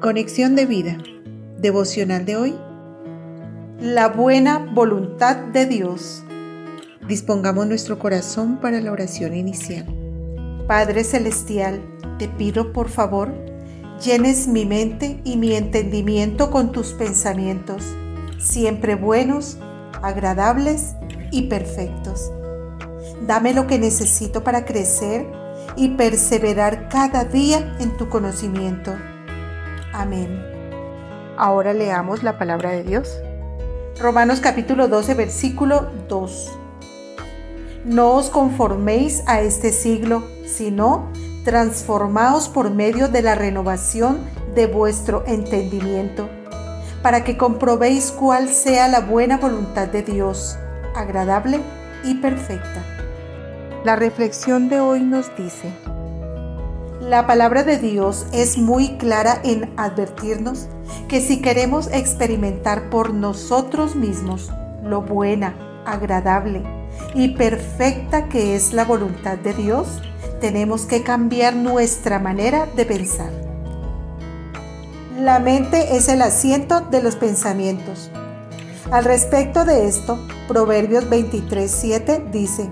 [0.00, 0.96] Conexión de vida.
[1.58, 2.54] Devocional de hoy.
[3.80, 6.24] La buena voluntad de Dios.
[7.06, 9.84] Dispongamos nuestro corazón para la oración inicial.
[10.66, 11.82] Padre Celestial,
[12.18, 13.30] te pido por favor,
[14.02, 17.84] llenes mi mente y mi entendimiento con tus pensamientos,
[18.38, 19.58] siempre buenos,
[20.00, 20.94] agradables
[21.30, 22.32] y perfectos.
[23.26, 25.26] Dame lo que necesito para crecer
[25.76, 28.94] y perseverar cada día en tu conocimiento
[29.92, 30.40] Amén.
[31.36, 33.18] Ahora leamos la palabra de Dios.
[33.98, 36.52] Romanos capítulo 12, versículo 2.
[37.84, 41.10] No os conforméis a este siglo, sino
[41.44, 44.20] transformaos por medio de la renovación
[44.54, 46.28] de vuestro entendimiento,
[47.02, 50.58] para que comprobéis cuál sea la buena voluntad de Dios,
[50.94, 51.60] agradable
[52.04, 52.84] y perfecta.
[53.84, 55.72] La reflexión de hoy nos dice,
[57.00, 60.66] la palabra de Dios es muy clara en advertirnos
[61.08, 64.50] que si queremos experimentar por nosotros mismos
[64.84, 65.54] lo buena,
[65.86, 66.62] agradable
[67.14, 70.02] y perfecta que es la voluntad de Dios,
[70.40, 73.30] tenemos que cambiar nuestra manera de pensar.
[75.18, 78.10] La mente es el asiento de los pensamientos.
[78.90, 82.68] Al respecto de esto, Proverbios 23:7 dice,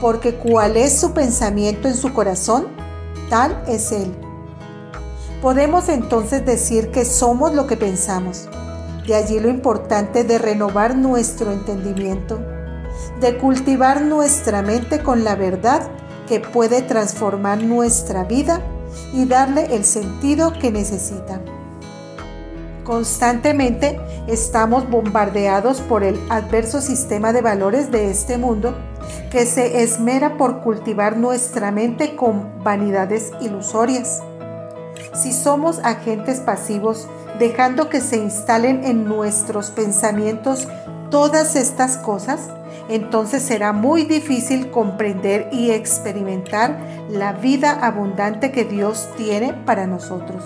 [0.00, 2.81] porque cuál es su pensamiento en su corazón,
[3.32, 4.14] tal es Él.
[5.40, 8.46] Podemos entonces decir que somos lo que pensamos.
[9.06, 12.38] De allí lo importante de renovar nuestro entendimiento,
[13.22, 15.88] de cultivar nuestra mente con la verdad
[16.28, 18.60] que puede transformar nuestra vida
[19.14, 21.40] y darle el sentido que necesita.
[22.84, 28.74] Constantemente estamos bombardeados por el adverso sistema de valores de este mundo
[29.30, 34.20] que se esmera por cultivar nuestra mente con vanidades ilusorias.
[35.14, 37.06] Si somos agentes pasivos,
[37.38, 40.66] dejando que se instalen en nuestros pensamientos
[41.10, 42.50] todas estas cosas,
[42.88, 50.42] entonces será muy difícil comprender y experimentar la vida abundante que Dios tiene para nosotros.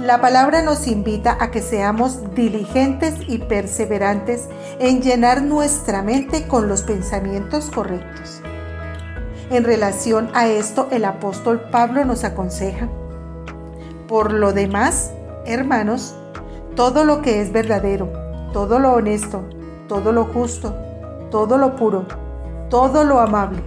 [0.00, 6.68] La palabra nos invita a que seamos diligentes y perseverantes en llenar nuestra mente con
[6.68, 8.40] los pensamientos correctos.
[9.50, 12.88] En relación a esto, el apóstol Pablo nos aconseja,
[14.08, 15.10] por lo demás,
[15.44, 16.14] hermanos,
[16.76, 18.10] todo lo que es verdadero,
[18.54, 19.44] todo lo honesto,
[19.86, 20.74] todo lo justo,
[21.30, 22.06] todo lo puro,
[22.70, 23.62] todo lo amable,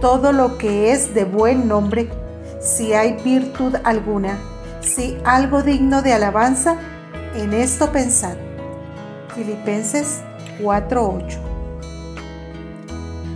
[0.00, 2.10] todo lo que es de buen nombre,
[2.58, 4.36] si hay virtud alguna,
[4.80, 6.76] si algo digno de alabanza,
[7.34, 8.36] en esto pensad.
[9.34, 10.20] Filipenses
[10.60, 11.38] 4:8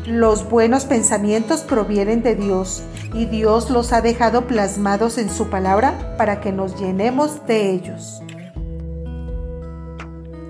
[0.07, 6.17] Los buenos pensamientos provienen de Dios y Dios los ha dejado plasmados en su palabra
[6.19, 8.21] para que nos llenemos de ellos.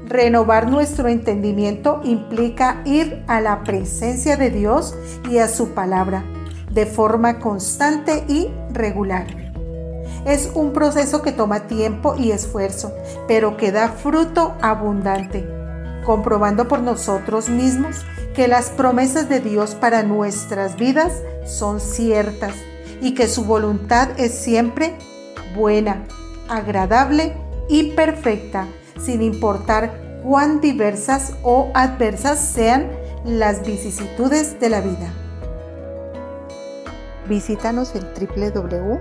[0.06, 4.94] Renovar nuestro entendimiento implica ir a la presencia de Dios
[5.28, 6.24] y a su palabra
[6.70, 9.43] de forma constante y regular.
[10.26, 12.94] Es un proceso que toma tiempo y esfuerzo,
[13.28, 15.46] pero que da fruto abundante,
[16.06, 17.96] comprobando por nosotros mismos
[18.34, 21.12] que las promesas de Dios para nuestras vidas
[21.44, 22.54] son ciertas
[23.02, 24.96] y que su voluntad es siempre
[25.54, 26.04] buena,
[26.48, 27.36] agradable
[27.68, 28.66] y perfecta,
[28.98, 32.90] sin importar cuán diversas o adversas sean
[33.26, 35.12] las vicisitudes de la vida.
[37.28, 39.00] Visítanos en www